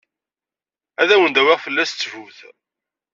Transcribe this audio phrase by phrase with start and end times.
[1.01, 2.37] Ad wen-d-awiɣ fell-as ttbut.